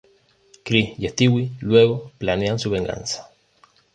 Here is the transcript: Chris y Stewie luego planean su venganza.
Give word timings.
Chris 0.63 0.95
y 0.97 1.07
Stewie 1.09 1.51
luego 1.61 2.11
planean 2.17 2.57
su 2.57 2.71
venganza. 2.71 3.29